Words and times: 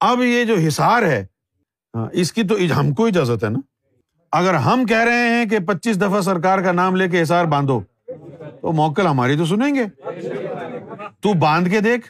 اب 0.00 0.22
یہ 0.22 0.44
جو 0.44 0.54
حصار 0.56 1.02
ہے 1.02 1.24
ہاں، 1.94 2.06
اس 2.12 2.32
کی 2.32 2.42
تو 2.42 2.54
ہم 2.78 2.92
کو 2.94 3.06
اجازت 3.06 3.44
ہے 3.44 3.48
نا۔ 3.48 3.58
اگر 4.32 4.54
ہم 4.54 4.84
کہہ 4.86 5.04
رہے 5.04 5.28
ہیں 5.28 5.44
کہ 5.46 5.58
پچیس 5.58 5.96
دفعہ 5.96 6.20
سرکار 6.20 6.58
کا 6.58 6.72
نام 6.72 6.96
لے 6.96 7.08
کے 7.08 7.22
حصار 7.22 7.44
باندھو، 7.44 7.80
تو 8.60 8.72
موکل 8.72 9.06
ہماری 9.06 9.36
تو 9.36 9.44
سنیں 9.46 9.74
گے۔ 9.74 9.84
تو 11.20 11.32
باندھ 11.32 11.68
کے 11.70 11.80
دیکھ۔ 11.80 12.06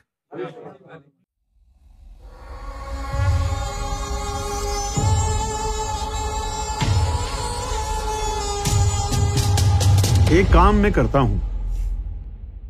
ایک 10.30 10.52
کام 10.52 10.76
میں 10.76 10.90
کرتا 10.90 11.20
ہوں، 11.20 11.38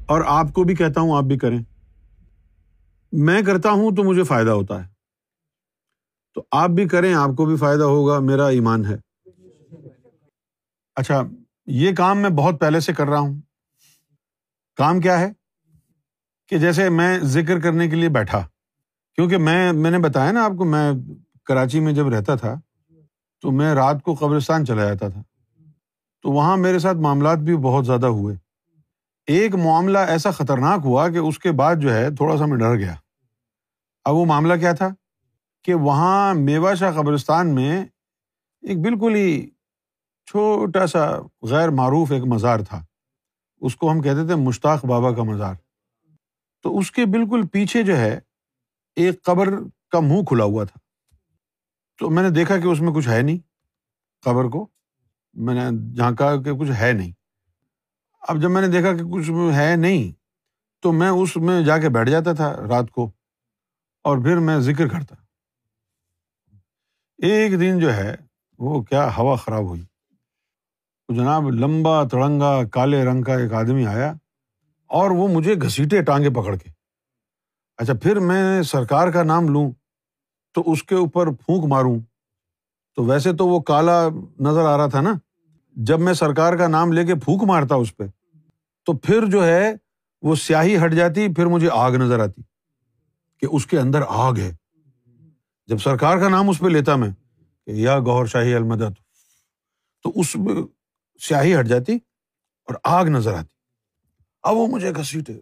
اور 0.06 0.22
آپ 0.26 0.52
کو 0.52 0.64
بھی 0.64 0.74
کہتا 0.74 1.00
ہوں، 1.00 1.16
آپ 1.16 1.24
بھی 1.24 1.38
کریں۔ 1.38 1.58
میں 3.12 3.42
کرتا 3.42 3.70
ہوں 3.70 3.90
تو 3.96 4.04
مجھے 4.04 4.22
فائدہ 4.22 4.50
ہوتا 4.50 4.82
ہے۔ 4.82 4.99
تو 6.34 6.44
آپ 6.50 6.70
بھی 6.70 6.88
کریں، 6.88 7.14
آپ 7.14 7.30
کو 7.36 7.44
بھی 7.44 7.56
فائدہ 7.56 7.82
ہوگا، 7.82 8.18
میرا 8.18 8.46
ایمان 8.46 8.86
ہے۔ 8.86 8.96
اچھا 10.94 11.22
یہ 11.66 11.94
کام 11.94 12.18
میں 12.18 12.30
بہت 12.30 12.60
پہلے 12.60 12.80
سے 12.80 12.92
کر 12.92 13.06
رہا 13.06 13.18
ہوں۔ 13.18 13.40
کام 14.76 15.00
کیا 15.00 15.20
ہے؟ 15.20 15.32
کہ 16.48 16.58
جیسے 16.58 16.88
میں 16.88 17.18
ذکر 17.18 17.60
کرنے 17.60 17.88
کے 17.88 17.96
لیے 17.96 18.08
بیٹھا، 18.08 18.46
کیونکہ 19.14 19.36
میں 19.36 19.72
میں 19.72 19.90
نے 19.90 19.98
بتایا 19.98 20.32
نا 20.32 20.44
آپ 20.44 20.52
کو، 20.58 20.64
میں 20.64 20.92
کراچی 21.44 21.80
میں 21.80 21.92
جب 21.92 22.08
رہتا 22.08 22.34
تھا، 22.34 22.60
تو 23.40 23.50
میں 23.50 23.74
رات 23.74 24.02
کو 24.02 24.14
قبرستان 24.14 24.66
چلا 24.66 24.84
جاتا 24.84 25.08
تھا۔ 25.08 25.22
تو 26.22 26.30
وہاں 26.30 26.56
میرے 26.56 26.78
ساتھ 26.78 26.96
معاملات 26.96 27.38
بھی 27.38 27.56
بہت 27.56 27.86
زیادہ 27.86 28.06
ہوئے۔ 28.06 28.36
ایک 29.26 29.54
معاملہ 29.54 29.98
ایسا 29.98 30.30
خطرناک 30.30 30.80
ہوا 30.84 31.08
کہ 31.08 31.18
اس 31.18 31.38
کے 31.38 31.52
بعد 31.52 31.76
جو 31.76 31.94
ہے، 31.94 32.14
تھوڑا 32.14 32.36
سا 32.36 32.46
میں 32.46 32.56
ڈر 32.56 32.74
گیا۔ 32.78 32.94
اب 34.04 34.14
وہ 34.14 34.24
معاملہ 34.24 34.54
کیا 34.54 34.72
تھا؟ 34.72 34.88
کہ 35.64 35.74
وہاں 35.74 36.34
میوا 36.34 36.74
شاہ 36.74 36.92
قبرستان 36.92 37.54
میں 37.54 37.84
ایک 38.62 38.78
بالکل 38.78 39.14
ہی 39.14 39.50
چھوٹا 40.26 40.86
سا 40.86 41.10
غیر 41.42 41.68
معروف 41.68 42.12
ایک 42.12 42.24
مزار 42.24 42.60
تھا۔ 42.60 42.84
اس 43.60 43.76
کو 43.76 43.92
ہم 43.92 44.02
کہتے 44.02 44.26
تھے 44.26 44.34
مشتاق 44.34 44.84
بابا 44.84 45.14
کا 45.14 45.22
مزار۔ 45.22 45.54
تو 46.62 46.78
اس 46.78 46.90
کے 46.90 47.06
بالکل 47.06 47.46
پیچھے 47.52 47.82
جو 47.82 47.96
ہے 47.96 48.20
ایک 48.96 49.22
قبر 49.22 49.48
کا 49.90 50.00
منہ 50.00 50.22
کھلا 50.22 50.44
ہوا 50.44 50.64
تھا۔ 50.64 50.78
تو 51.98 52.10
میں 52.10 52.22
نے 52.22 52.30
دیکھا 52.30 52.58
کہ 52.58 52.66
اس 52.66 52.80
میں 52.80 52.92
کچھ 52.92 53.08
ہے 53.08 53.22
نہیں 53.22 53.38
قبر 54.24 54.44
کو۔ 54.44 54.66
میں 55.34 55.54
نے 55.54 55.94
جہاں 55.94 56.12
کہا 56.12 56.42
کہ 56.42 56.52
کچھ 56.52 56.70
ہے 56.70 56.92
نہیں۔ 56.92 57.12
اب 58.20 58.42
جب 58.42 58.50
میں 58.50 58.62
نے 58.62 58.68
دیکھا 58.68 58.96
کہ 58.96 59.04
کچھ 59.12 59.30
ہے 59.30 59.76
نہیں 59.76 60.12
تو 60.82 60.92
میں 60.92 61.08
اس 61.08 61.36
میں 61.36 61.62
جا 61.62 61.78
کے 61.78 61.88
بیٹھ 61.88 62.10
جاتا 62.10 62.32
تھا 62.32 62.56
رات 62.56 62.90
کو 62.90 63.10
اور 64.04 64.18
پھر 64.18 64.38
میں 64.38 64.58
ذکر 64.58 64.88
کرتا۔ 64.88 65.14
ایک 67.22 67.60
دن 67.60 67.78
جو 67.78 67.94
ہے 67.94 68.16
وہ 68.58 68.82
کیا 68.82 69.16
ہوا 69.16 69.36
خراب 69.36 69.62
ہوئی۔ 69.68 69.82
جناب 71.08 71.50
لمبا 71.50 72.04
تڑنگا 72.04 72.64
کالے 72.72 73.04
رنگ 73.04 73.22
کا 73.22 73.34
ایک 73.34 73.52
آدمی 73.52 73.86
آیا 73.86 74.12
اور 74.86 75.10
وہ 75.10 75.28
مجھے 75.28 75.54
گھسیٹے 75.54 76.02
ٹانگے 76.02 76.30
پکڑ 76.30 76.56
کے۔ 76.56 76.70
اچھا 77.76 77.92
پھر 78.02 78.18
میں 78.18 78.62
سرکار 78.62 79.08
کا 79.08 79.22
نام 79.22 79.48
لوں 79.48 79.70
تو 80.54 80.72
اس 80.72 80.82
کے 80.82 80.94
اوپر 80.94 81.30
پھونک 81.30 81.64
ماروں۔ 81.64 81.98
تو 82.96 83.04
ویسے 83.04 83.32
تو 83.32 83.48
وہ 83.48 83.60
کالا 83.60 84.08
نظر 84.40 84.64
آ 84.64 84.76
رہا 84.76 84.86
تھا 84.86 85.00
نا۔ 85.00 85.14
جب 85.76 86.00
میں 86.00 86.12
سرکار 86.12 86.56
کا 86.56 86.68
نام 86.68 86.92
لے 86.92 87.06
کے 87.06 87.14
پھونک 87.14 87.42
مارتا 87.42 87.74
اس 87.74 87.96
پہ، 87.96 88.04
تو 88.84 88.92
پھر 88.92 89.26
جو 89.26 89.46
ہے 89.46 89.74
وہ 90.22 90.36
سیاہی 90.36 90.84
ہٹ 90.84 90.92
جاتی، 90.92 91.34
پھر 91.34 91.46
مجھے 91.46 91.68
آگ 91.72 91.92
نظر 91.92 92.20
آتی 92.20 92.42
کہ 93.38 93.46
اس 93.50 93.66
کے 93.66 93.78
اندر 93.78 94.02
آگ 94.08 94.34
ہے۔ 94.38 94.59
جب 95.70 95.78
سرکار 95.78 96.18
کا 96.18 96.28
نام 96.28 96.48
اس 96.48 96.58
پہ 96.58 96.66
لیتا 96.66 96.96
میں 96.96 97.10
کہ 97.66 97.70
یا 97.70 97.98
گور 97.98 98.26
شاہی 98.26 98.54
المدد، 98.54 98.94
تو 100.02 100.12
اس 100.14 100.36
میں 100.36 100.54
سیاہی 101.20 101.60
ہٹ 101.60 101.66
جاتی 101.66 101.94
اور 102.64 102.74
آگ 102.84 103.04
نظر 103.04 103.34
آتی۔ 103.34 103.54
اب 104.42 104.56
وہ 104.56 104.66
مجھے 104.66 104.92
گھسیٹے۔ 104.94 105.32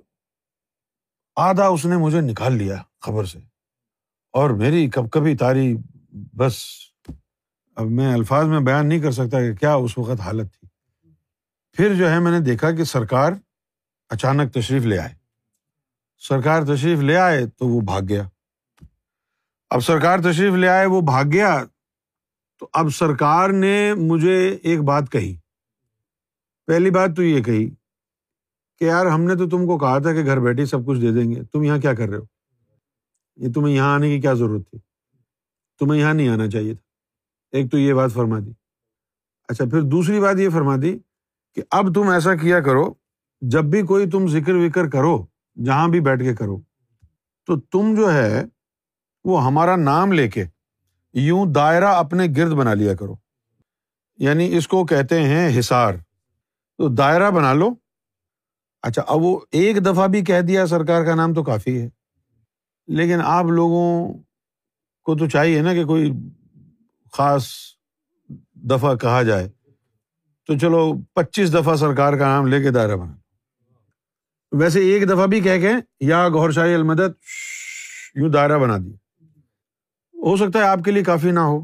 آدھا 1.37 1.67
اس 1.67 1.87
نے 1.87 1.97
مجھے 1.97 2.21
نکال 2.21 2.53
لیا 2.53 2.83
خبر 3.01 3.25
سے۔ 3.25 3.39
اور 4.33 4.51
میری 4.51 4.91
کب 4.91 5.11
کبھی 5.11 5.37
تاری 5.37 5.77
بس۔ 6.13 6.59
اب 7.77 7.87
میں 7.87 8.13
الفاظ 8.13 8.47
میں 8.47 8.61
بیان 8.61 8.89
نہیں 8.89 9.01
کر 9.01 9.11
سکتا 9.11 9.41
کہ 9.41 9.55
کیا 9.55 9.75
اس 9.75 9.99
وقت 9.99 10.21
حالت 10.21 10.53
تھی۔ 10.55 10.69
پھر 11.73 11.95
جو 11.95 12.11
ہے 12.11 12.19
میں 12.19 12.33
نے 12.33 12.41
دیکھا 12.41 12.71
کہ 12.71 12.85
سرکار 12.85 13.33
اچانک 14.09 14.55
تشریف 14.55 14.83
لے 14.83 14.99
آئے۔ 14.99 15.15
سرکار 16.19 16.63
تشریف 16.63 16.99
لے 16.99 17.17
آئے 17.17 17.47
تو 17.47 17.69
وہ 17.69 17.81
بھاگ 17.81 18.03
گیا۔ 18.09 18.29
اب 19.71 19.81
سرکار 19.81 20.19
تشریف 20.19 20.55
لے 20.55 20.69
آئے، 20.69 20.87
وہ 20.87 21.01
بھاگ 21.01 21.25
گیا۔ 21.33 21.65
تو 22.59 22.69
اب 22.73 22.89
سرکار 22.95 23.49
نے 23.49 23.95
مجھے 23.95 24.59
ایک 24.63 24.81
بات 24.81 25.03
کہی۔ 25.13 25.37
پہلی 26.67 26.91
بات 26.91 27.11
تو 27.17 27.23
یہ 27.23 27.43
کہی 27.43 27.71
کہ 28.79 28.85
یار، 28.85 29.07
ہم 29.07 29.23
نے 29.23 29.35
تو 29.35 29.49
تم 29.49 29.67
کو 29.67 29.79
کہا 29.79 29.99
تھا 29.99 30.13
کہ 30.13 30.25
گھر 30.25 30.41
بیٹھے 30.41 30.67
سب 30.67 30.87
کچھ 30.87 31.01
دے 31.01 31.13
دیں 31.13 31.31
گے۔ 31.31 31.43
تم 31.53 31.63
یہاں 31.63 31.79
کیا 31.79 31.95
کر 31.95 32.09
رہے 32.09 32.19
ہو؟ 32.19 32.25
یہ 33.37 33.53
تمہیں 33.53 33.75
یہاں 33.75 33.95
آنے 33.95 34.15
کی 34.15 34.21
کیا 34.21 34.35
ضرورت 34.35 34.71
تھی؟ 34.71 34.79
تمہیں 35.79 36.01
یہاں 36.01 36.15
نہیں 36.15 36.29
آنا 36.29 36.51
چاہیے 36.51 36.75
تھا۔ 36.75 36.89
ایک 37.57 37.71
تو 37.71 37.79
یہ 37.79 37.95
بات 37.95 38.13
فرما 38.13 38.39
دی۔ 38.39 38.53
اچھا 39.49 39.65
پھر 39.65 39.83
دوسری 39.83 40.21
بات 40.21 40.37
یہ 40.39 40.49
فرما 40.49 40.77
دی 40.83 40.99
کہ 41.55 41.63
اب 41.71 41.95
تم 41.95 42.09
ایسا 42.09 42.35
کیا 42.35 42.61
کرو، 42.61 42.95
جب 43.41 43.65
بھی 43.65 43.83
کوئی 43.83 44.11
تم 44.11 44.27
ذکر 44.27 44.55
وکر 44.55 44.91
کرو، 44.91 45.27
جہاں 45.65 45.89
بھی 45.89 46.01
بیٹھ 46.01 46.23
کے 46.23 46.35
کرو، 46.35 46.61
تو 47.47 47.61
تم 47.61 47.95
جو 47.97 48.13
ہے 48.13 48.45
وہ 49.29 49.45
ہمارا 49.45 49.77
نام 49.77 50.13
لے 50.13 50.29
کے 50.29 50.45
یوں 51.13 51.47
دائرہ 51.47 51.89
اپنے 51.89 52.25
گرد 52.37 52.53
بنا 52.53 52.75
لیا 52.75 52.95
کرو۔ 52.95 53.15
یعنی 54.17 54.57
اس 54.57 54.69
کو 54.69 54.87
کہتے 54.87 55.23
ہیں 55.23 55.59
حصار۔ 55.59 55.95
تو 56.79 56.95
دائرہ 56.95 57.31
بنا 57.31 57.53
لو۔ 57.53 57.71
اچھا 58.83 59.03
اب 59.07 59.23
وہ 59.23 59.41
ایک 59.51 59.87
دفعہ 59.87 60.07
بھی 60.07 60.25
کہہ 60.25 60.41
دیا 60.41 60.67
سرکار 60.67 61.05
کا 61.05 61.15
نام 61.15 61.35
تو 61.35 61.43
کافی 61.43 61.83
ہے۔ 61.83 61.89
لیکن 62.87 63.19
آپ 63.25 63.45
لوگوں 63.45 64.13
کو 65.05 65.17
تو 65.17 65.29
چاہیے 65.29 65.63
نا 65.63 65.75
کہ 65.75 65.85
کوئی 65.85 66.13
خاص 67.13 67.49
دفعہ 68.55 68.95
کہا 68.95 69.23
جائے۔ 69.23 69.49
تو 70.47 70.59
چلو، 70.59 70.93
پچیس 71.15 71.55
دفعہ 71.55 71.77
سرکار 71.77 72.13
کا 72.13 72.29
نام 72.29 72.47
لے 72.47 72.63
کے 72.63 72.71
دائرہ 72.71 72.97
بنا۔ 72.97 73.15
ویسے 74.53 74.81
ایک 74.81 75.09
دفعہ 75.09 75.27
بھی 75.27 75.41
کہہ 75.41 75.61
کے 75.61 75.73
یا 76.01 76.29
گور 76.29 76.51
شاہی 76.51 76.75
المدد 76.75 77.11
یوں 78.15 78.29
دائرہ 78.29 78.59
بنا 78.59 78.77
دیا۔ 78.77 79.08
ہو 80.19 80.37
سکتا 80.37 80.59
ہے 80.59 80.65
آپ 80.65 80.79
کے 80.85 80.91
لیے 80.91 81.03
کافی 81.03 81.31
نہ 81.31 81.41
ہو۔ 81.41 81.61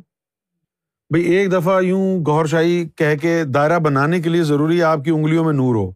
بھائی 1.10 1.24
ایک 1.24 1.52
دفعہ 1.52 1.82
یوں 1.82 2.24
گور 2.26 2.46
شاہی 2.46 2.88
کہہ 2.96 3.16
کے 3.22 3.44
دائرہ 3.44 3.78
بنانے 3.78 4.20
کے 4.20 4.28
لیے 4.28 4.42
ضروری 4.42 4.78
ہے 4.78 4.82
آپ 4.82 5.04
کی 5.04 5.10
انگلیوں 5.10 5.44
میں 5.44 5.52
نور 5.52 5.74
ہو۔ 5.74 5.92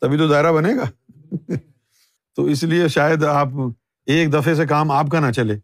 تبھی 0.00 0.18
تو 0.18 0.28
دائرہ 0.28 0.52
بنے 0.52 0.68
گا۔ 0.76 1.14
تو 2.36 2.44
اس 2.44 2.64
لیے 2.64 2.88
شاید 2.88 3.24
آپ 3.24 3.48
ایک 4.06 4.32
دفعے 4.32 4.54
سے 4.54 4.66
کام 4.66 4.90
آپ 4.90 5.06
کا 5.12 5.20
نہ 5.20 5.30
چلے۔ 5.30 5.58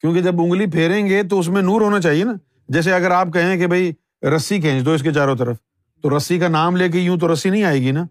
کیونکہ 0.00 0.20
جب 0.20 0.40
انگلی 0.40 0.66
پھیریں 0.66 1.06
گے 1.06 1.22
تو 1.22 1.38
اس 1.38 1.48
میں 1.48 1.62
نور 1.62 1.80
ہونا 1.80 2.00
چاہیے 2.00 2.24
نا۔ 2.24 2.32
جیسے 2.68 2.92
اگر 2.92 3.10
آپ 3.10 3.28
کہیں 3.32 3.56
کہ 3.56 3.66
بھائی 3.66 3.92
رسی 4.36 4.60
کھینچ 4.60 4.86
دو 4.86 4.90
اس 4.90 5.02
کے 5.02 5.12
چاروں 5.12 5.36
طرف، 5.36 5.56
تو 6.02 6.16
رسی 6.16 6.38
کا 6.38 6.48
نام 6.48 6.76
لے 6.76 6.88
کے 6.88 6.98
یوں 6.98 7.18
تو 7.18 7.32
رسی 7.32 7.50
نہیں 7.50 7.64
آئے 7.64 7.80
گی 7.80 7.90
نا۔ 7.90 8.06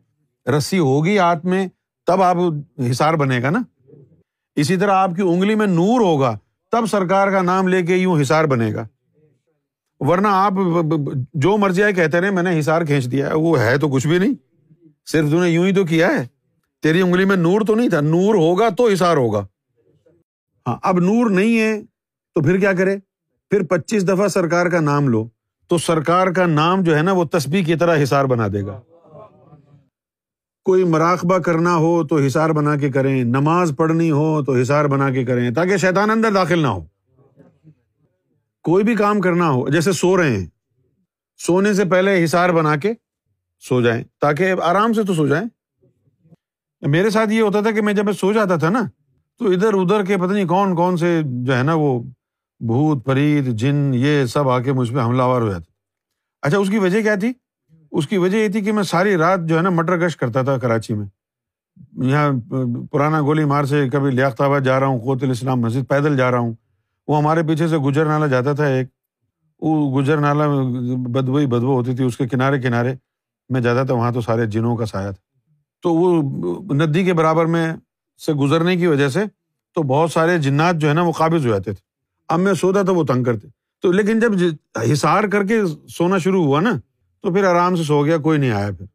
رسی 0.58 0.80
ہوگی 0.80 1.20
ہاتھ 1.20 1.46
میں، 1.46 1.68
تب 2.08 2.22
آپ 2.22 2.38
حسار 2.92 3.14
بنے 3.14 3.42
گا 3.42 3.50
نا۔ 3.50 3.60
اسی 4.56 4.78
طرح 4.78 4.92
آپ 4.92 5.12
کی 5.16 5.22
انگلی 5.22 5.56
میں 5.56 5.68
نور 5.68 6.02
ہوگا۔ 6.02 6.38
تب 6.74 6.86
سرکار 6.86 7.28
کا 7.28 7.42
نام 7.42 7.68
لے 7.68 7.84
کے 7.84 7.96
یوں 7.96 8.22
حسار 8.22 8.46
بنے 8.46 8.74
گا۔ 8.74 8.88
ورنہ 10.00 10.28
آپ 10.32 10.54
جو 11.34 11.58
مرضی 11.58 11.84
آئے 11.84 11.94
کہتے 11.94 12.22
رہے، 12.22 12.32
میں 12.32 12.44
نے 12.44 12.60
حسار 12.60 12.82
کھینچ 12.82 13.12
دیا 13.12 13.30
ہے۔ 13.30 13.34
وہ 13.34 13.60
ہے 13.60 13.78
تو 13.78 13.90
کچھ 13.90 14.08
بھی 14.08 14.18
نہیں۔ 14.18 14.34
صرف 15.06 15.32
تم 15.32 15.44
نے 15.44 15.50
یوں 15.50 15.66
ہی 15.66 15.74
تو 15.74 15.86
کیا 15.86 16.08
ہے۔ 16.08 16.28
تیری 16.82 17.02
انگلی 17.02 17.26
میں 17.26 17.36
نور 17.36 17.62
تو 17.62 17.76
نہیں 17.76 17.90
تھا۔ 17.90 18.02
نور 18.02 18.36
ہوگا 18.36 18.70
تو 18.70 18.90
حسار 18.90 19.18
ہوگا۔ 19.18 19.46
ہاں 20.68 20.78
اب 20.84 21.00
نور 21.00 21.30
نہیں 21.30 21.60
ہے 21.60 21.82
تو 22.36 22.42
پھر 22.42 22.60
کیا 22.60 22.74
کرے؟ 22.74 22.98
پھر 23.50 23.64
پچیس 23.64 24.08
دفعہ 24.08 24.28
سرکار 24.28 24.66
کا 24.66 24.80
نام 24.80 25.08
لو۔ 25.08 25.30
تو 25.68 25.78
سرکار 25.78 26.28
کا 26.28 26.46
نام 26.46 26.84
جو 26.84 26.98
ہے 26.98 27.02
نا، 27.02 27.12
وہ 27.12 27.24
تسبیح 27.24 27.64
کی 27.64 27.76
طرح 27.76 28.04
حسار 28.04 28.26
بنا 28.26 28.48
دے 28.54 28.62
گا۔ 28.62 28.82
کوئی 30.64 30.84
مراقبہ 30.84 31.38
کرنا 31.38 31.76
ہو 31.76 32.08
تو 32.08 32.18
حسار 32.18 32.50
بنا 32.50 32.76
کے 32.76 32.90
کریں، 32.90 33.24
نماز 33.24 33.74
پڑھنی 33.78 34.12
ہو 34.12 34.44
تو 34.44 34.56
حسار 34.56 34.86
بنا 34.86 35.10
کے 35.10 35.24
کریں، 35.26 35.52
تاکہ 35.52 35.78
شیطان 35.78 36.10
اندر 36.10 36.32
داخل 36.32 36.60
نہ 36.60 36.68
ہو۔ 36.68 36.84
کوئی 38.64 38.84
بھی 38.84 38.96
کام 38.96 39.22
کرنا 39.22 39.50
ہو، 39.50 39.70
جیسے 39.70 39.92
سو 39.92 40.18
رہے 40.18 40.38
ہیں، 40.38 40.46
سونے 41.38 41.74
سے 41.74 41.86
پہلے 41.86 42.24
حسار 42.24 42.50
بنا 42.50 42.76
کے 42.76 42.94
سو 43.60 43.82
جائیں، 43.82 44.04
تاکہ 44.22 44.54
آرام 44.62 44.94
سے 44.94 45.04
تو 45.04 45.14
سو 45.14 45.28
جائیں۔ 45.28 45.46
میرے 46.82 47.10
ساتھ 47.10 47.34
یہ 47.34 47.42
ہوتا 47.42 47.62
تھا 47.62 47.72
کہ 47.72 47.82
میں 47.82 47.94
جب 47.94 48.06
میں 48.06 48.14
سو 48.14 48.34
جاتا 48.34 48.56
تھا 48.56 48.70
نا، 48.70 48.82
تو 49.40 49.46
ادھر 49.46 49.74
ادھر 49.74 50.06
کے 50.06 50.18
پتہ 50.18 50.34
نہیں 50.34 50.46
کون 50.46 50.76
کون 50.76 50.98
سے 50.98 51.22
جو 51.26 51.58
ہے 51.58 51.64
نا 51.64 51.74
وہ 51.74 52.04
بھوت 52.60 53.06
پریت 53.06 53.44
جن، 53.44 53.92
یہ 53.94 54.26
سب 54.26 54.50
آ 54.50 54.60
کے 54.60 54.74
مجھ 54.74 54.94
پہ 54.94 55.00
حملہ 55.00 55.24
وار 55.24 55.42
ہو 55.42 55.52
جاتے۔ 55.52 55.72
اچھا 56.42 56.58
اس 56.58 56.70
کی 56.70 56.78
وجہ 56.78 57.02
کیا 57.02 57.16
تھی؟ 57.16 57.34
اس 57.94 58.08
کی 58.08 58.18
وجہ 58.18 58.38
یہ 58.38 58.48
تھی 58.48 58.62
کہ 58.62 58.72
میں 58.72 58.84
ساری 58.84 59.16
رات 59.18 59.40
جو 59.46 59.58
ہے 59.58 59.62
نا 59.62 59.70
مٹر 59.70 60.06
گشت 60.06 60.20
کرتا 60.20 60.42
تھا 60.42 60.58
کراچی 60.58 60.94
میں۔ 60.94 61.06
یہاں 62.04 62.32
پرانا 62.92 63.22
گولی 63.22 63.46
مار 63.46 63.64
سے 63.64 63.90
کبھی 63.90 64.12
لیاقت 64.12 64.42
آباد 64.42 64.62
جا 64.62 64.80
رہا 64.80 64.88
ہوں، 64.88 65.00
قوت 65.00 65.24
الاسلام 65.24 65.62
مسجد 65.62 65.90
پیدل 65.90 66.18
جا 66.18 66.32
رہا 66.32 66.40
ہوں، 66.40 66.54
وہ 67.08 67.18
ہمارے 67.18 67.44
پیچھے 67.44 67.68
سے 67.68 67.78
گجر 67.78 68.06
نالا 68.06 68.28
جاتا 68.28 68.54
تھا 68.54 68.66
ایک۔ 68.66 68.88
وہ 69.60 70.02
گجر 70.02 70.18
نالا 70.18 70.48
بدبو 70.96 71.38
ہی 71.38 71.46
بدبو 71.46 71.74
ہوتی 71.74 71.96
تھی، 71.96 72.04
اس 72.04 72.18
کے 72.18 72.28
کنارے 72.28 72.62
کنارے 72.62 72.96
میں 73.50 73.62
جاتا 73.62 73.84
تھا، 73.84 73.94
وہاں 73.94 74.12
تو 74.12 74.22
سارے 74.22 74.46
جنوں 74.46 74.76
کا 74.76 74.86
سایہ 74.86 75.12
تھا۔ 75.12 75.40
تو 75.82 75.94
وہ 75.94 76.22
ندی 76.74 77.04
کے 77.04 77.14
برابر 77.14 77.46
میں 77.46 77.74
سے 78.26 78.34
گزرنے 78.34 78.78
کی 78.78 78.88
وجہ 78.88 79.08
سے 79.08 79.24
تو 79.76 79.84
بہت 79.84 80.12
سارے 80.12 80.38
جنات 80.38 80.76
جو 80.76 80.90
ہے 80.90 80.94
نا 80.94 81.02
وہ 81.02 81.12
قابض 81.12 81.46
ہو 81.46 81.52
جاتے 81.52 81.64
تھے۔ 81.64 81.82
اب 82.30 82.40
میں 82.40 82.54
سوتا 82.54 82.82
تھا، 82.82 82.92
وہ 82.92 83.04
تنگ 83.04 83.24
کرتے۔ 83.24 83.48
تو 83.82 83.92
لیکن 83.92 84.20
جب 84.20 84.32
حسار 84.94 85.24
کر 85.24 85.44
کے 85.44 85.62
سونا 85.90 86.18
شروع 86.18 86.44
ہوا 86.44 86.60
نا 86.60 86.72
تو 87.24 87.34
پھر 87.34 87.44
آرام 87.44 87.76
سے 87.76 87.84
سو 87.84 88.06
گیا، 88.06 88.18
کوئی 88.18 88.40
نہیں 88.40 88.52
آیا 88.52 88.70
پھر۔ 88.72 88.86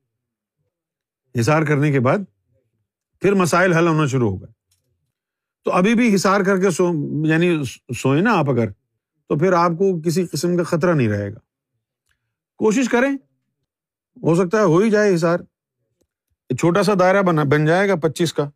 حسار 1.40 1.62
کرنے 1.62 1.92
کے 1.92 2.00
بعد 2.00 2.18
پھر 3.20 3.34
مسائل 3.34 3.72
حل 3.72 3.88
ہونا 3.88 4.06
شروع 4.06 4.30
ہو 4.30 4.42
گئے۔ 4.42 4.52
تو 5.64 5.72
ابھی 5.72 5.94
بھی 5.94 6.14
حسار 6.14 6.40
کر 6.40 6.60
کے 6.60 6.70
سو 6.70 6.92
یعنی 7.26 7.62
سوئیں 7.96 8.22
نا 8.22 8.38
آپ 8.38 8.50
اگر، 8.50 8.70
تو 9.28 9.38
پھر 9.38 9.52
آپ 9.52 9.70
کو 9.70 10.00
کسی 10.00 10.26
قسم 10.26 10.56
کا 10.56 10.62
خطرہ 10.62 10.94
نہیں 10.94 11.08
رہے 11.08 11.34
گا۔ 11.34 11.38
کوشش 12.56 12.88
کریں۔ 12.88 13.12
ہو 14.22 14.34
سکتا 14.34 14.58
ہے 14.58 14.62
ہو 14.62 14.78
ہی 14.78 14.90
جائے 14.90 15.14
حسار 15.14 15.38
چھوٹا 16.58 16.82
سا 16.82 16.92
دائرہ 17.00 17.22
بنا، 17.22 17.42
بن 17.42 17.64
جائے 17.64 17.88
گا 17.88 17.96
پچیس 17.96 18.32
کا۔ 18.32 18.50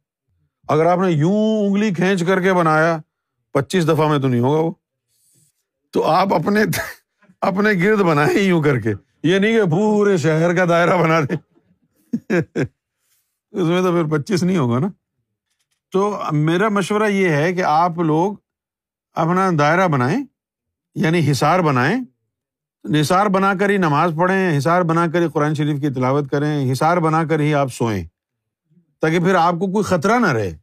اگر 0.68 0.86
آپ 0.86 0.98
نے 0.98 1.10
یوں 1.10 1.66
انگلی 1.66 1.94
کھینچ 1.94 2.24
کر 2.26 2.40
کے 2.40 2.52
بنایا، 2.52 2.98
پچیس 3.52 3.88
دفعہ 3.88 4.08
میں 4.08 4.18
تو 4.18 4.28
نہیں 4.28 4.40
ہوگا 4.40 4.58
وہ۔ 4.58 4.72
تو 5.90 6.04
آپ 6.04 6.34
اپنے 6.34 6.60
اپنے 7.40 7.70
گرد 7.82 7.98
بنائیں 7.98 8.42
یوں 8.42 8.62
کر 8.62 8.80
کے۔ 8.80 8.94
یہ 9.22 9.38
نہیں 9.38 9.52
کہ 9.52 9.70
پورے 9.70 10.16
شہر 10.16 10.54
کا 10.54 10.64
دائرہ 10.68 10.96
بنا 10.96 11.20
دیں 11.20 11.36
اس 13.50 13.66
میں 13.66 13.82
تو 13.82 13.92
پھر 13.92 14.18
پچیس 14.18 14.42
نہیں 14.42 14.56
ہوگا 14.56 14.78
نا۔ 14.78 14.88
تو 15.92 16.20
میرا 16.32 16.68
مشورہ 16.68 17.10
یہ 17.10 17.28
ہے 17.28 17.52
کہ 17.52 17.62
آپ 17.62 17.98
لوگ 17.98 18.34
اپنا 19.12 19.50
دائرہ 19.58 19.88
بنائیں 19.88 20.24
یعنی 20.94 21.30
حصار 21.30 21.60
بنائیں۔ 21.60 22.00
نثار 22.88 23.26
بنا 23.26 23.54
کر 23.60 23.70
ہی 23.70 23.76
نماز 23.76 24.12
پڑھیں، 24.16 24.58
حصار 24.58 24.82
بنا 24.82 25.06
کر 25.06 25.22
ہی 25.22 25.26
قرآن 25.28 25.54
شریف 25.54 25.80
کی 25.80 25.90
تلاوت 25.90 26.30
کریں، 26.30 26.72
حصار 26.72 26.96
بنا 26.96 27.24
کر 27.24 27.40
ہی 27.40 27.54
آپ 27.54 27.68
سوئیں۔ 27.72 28.04
تاکہ 29.00 29.18
پھر 29.18 29.34
آپ 29.34 29.52
کو 29.52 29.72
کوئی 29.72 29.84
خطرہ 29.84 30.18
نہ 30.18 30.26
رہے۔ 30.26 30.56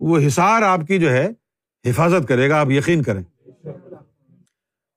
وہ 0.00 0.18
حصار 0.26 0.62
آپ 0.62 0.80
کی 0.88 0.98
جو 0.98 1.10
ہے 1.12 1.28
حفاظت 1.84 2.28
کرے 2.28 2.50
گا، 2.50 2.60
آپ 2.60 2.70
یقین 2.70 3.02
کریں۔ 3.02 3.22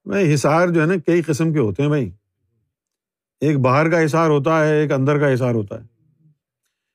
بھائی 0.04 0.34
حصار 0.34 0.68
جو 0.68 0.80
ہے 0.80 0.86
نا 0.86 0.94
کئی 1.06 1.22
قسم 1.22 1.52
کے 1.52 1.58
ہوتے 1.58 1.82
ہیں 1.82 1.88
بھائی۔ 1.88 2.10
ایک 3.40 3.58
باہر 3.58 3.90
کا 3.90 4.04
حصار 4.04 4.30
ہوتا 4.30 4.66
ہے، 4.66 4.74
ایک 4.74 4.92
اندر 4.92 5.18
کا 5.18 5.34
حصار 5.34 5.54
ہوتا 5.54 5.82
ہے۔ 5.82 5.86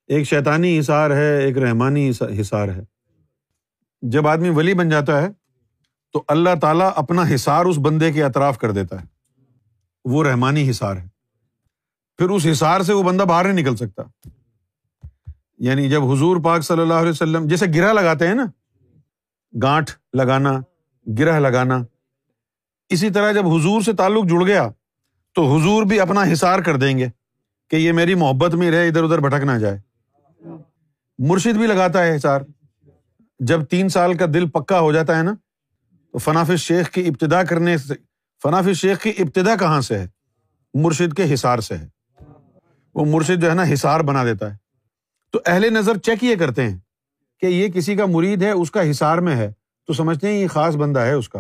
ایک 0.08 0.28
شیطانی 0.28 0.80
حصار 0.80 1.12
ہے، 1.12 1.44
ایک 1.44 1.58
رحمانی 1.58 2.12
حصار 2.42 2.70
ہے۔ 2.70 2.82
جب 4.02 4.28
آدمی 4.28 4.50
ولی 4.50 4.74
بن 4.74 4.90
جاتا 4.90 5.22
ہے، 5.22 5.28
تو 6.14 6.24
اللہ 6.28 6.50
تعالیٰ 6.62 6.92
اپنا 6.96 7.22
حصار 7.36 7.66
اس 7.66 7.78
بندے 7.78 8.12
کے 8.12 8.24
اطراف 8.24 8.58
کر 8.58 8.72
دیتا 8.72 9.02
ہے۔ 9.02 9.06
وہ 10.06 10.24
رحمانی 10.24 10.70
حصار 10.70 10.96
ہے۔ 10.96 11.08
پھر 12.18 12.30
اس 12.30 12.48
حصار 12.52 12.82
سے 12.82 12.94
وہ 12.94 13.04
بندہ 13.04 13.24
باہر 13.24 13.54
نہیں 13.54 13.66
نکل 13.66 13.76
سکتا۔ 13.76 14.28
یعنی 15.58 15.90
جب 15.90 16.04
حضور 16.04 16.38
پاک 16.44 16.62
صلی 16.62 16.82
اللہ 16.82 16.94
علیہ 16.94 17.12
وسلم 17.12 17.48
جیسے 17.48 17.66
گرہ 17.76 17.94
لگاتے 17.94 18.28
ہیں 18.28 18.36
نا، 18.36 18.46
گانٹھ 19.64 19.92
لگانا، 20.14 20.62
گرہ 21.20 21.40
لگانا، 21.40 21.78
اسی 22.90 23.10
طرح 23.10 23.32
جب 23.32 23.48
حضور 23.48 23.82
سے 23.82 23.94
تعلق 23.94 24.26
جڑ 24.26 24.46
گیا 24.46 24.70
تو 25.36 25.58
حضور 25.58 25.84
بھی 25.84 26.00
اپنا 26.00 26.24
حصار 26.34 26.60
کر 26.60 26.76
دیں 26.76 26.98
گے 26.98 27.08
کہ 27.70 27.76
یہ 27.76 27.92
میری 27.92 28.16
محبت 28.16 28.56
میں 28.56 28.72
رہے، 28.72 28.88
ادھر 28.88 29.04
ادھر 29.04 29.20
بھٹک 29.20 29.44
نہ 29.44 29.52
جائے۔ 29.52 29.78
مرشد 31.18 31.58
بھی 31.58 31.68
لگاتا 31.68 32.04
ہے 32.04 32.16
حصار۔ 32.16 32.42
جب 33.40 33.64
تین 33.64 33.90
سال 33.90 34.14
کا 34.14 34.26
دل 34.34 34.50
پکا 34.50 34.80
ہو 34.80 34.92
جاتا 34.92 35.18
ہے 35.18 35.24
نا، 35.24 35.34
تو 36.12 36.18
فناف 36.18 36.52
شیخ 36.58 36.90
کی 36.90 37.08
ابتدا 37.08 37.44
کرنے 37.44 37.78
سے 37.78 37.94
فناف 38.44 38.66
شیخ 38.76 39.02
کی 39.02 39.10
ابتدا 39.10 39.56
کہاں 39.56 39.82
سے 39.82 40.00
ہے؟ 40.00 40.08
مرشد 40.74 41.14
کے 41.14 41.34
حصار 41.34 41.60
سے 41.60 41.78
ہے۔ 41.78 41.88
وہ 42.96 43.06
مرشد 43.06 43.42
جو 43.42 43.50
ہے 43.50 43.56
نا، 43.56 43.64
حصار 43.74 44.00
بنا 44.00 44.24
دیتا 44.24 44.52
ہے۔ 44.52 44.58
تو 45.32 45.40
اہل 45.46 45.74
نظر 45.74 45.98
چیک 45.98 46.24
یہ 46.24 46.36
کرتے 46.36 46.70
ہیں 46.70 46.78
کہ 47.40 47.46
یہ 47.46 47.68
کسی 47.68 47.96
کا 47.96 48.06
مرید 48.06 48.42
ہے، 48.42 48.52
اس 48.52 48.72
کا 48.72 48.92
حصار 48.92 49.18
میں 49.18 49.36
ہے۔ 49.36 49.52
تو 49.88 49.94
سمجھتے 49.94 50.28
ہیں 50.28 50.40
یہ 50.40 50.48
خاص 50.48 50.76
بندہ 50.76 51.00
ہے 51.00 51.14
اس 51.14 51.30
کا۔ 51.30 51.40